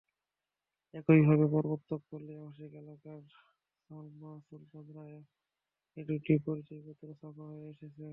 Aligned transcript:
একইভাবে 0.93 1.45
প্রবর্তক 1.53 2.01
পল্লি 2.09 2.33
আবাসিক 2.37 2.71
এলাকার 2.81 3.21
সালমা 3.83 4.31
সুলতানারও 4.47 5.21
দুটি 5.97 6.33
পরিচয়পত্র 6.45 7.07
ছাপা 7.19 7.43
হয়ে 7.49 7.65
এসেছে। 7.71 8.05